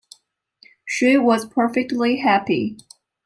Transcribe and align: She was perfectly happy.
She 0.83 1.15
was 1.19 1.45
perfectly 1.45 2.21
happy. 2.21 2.75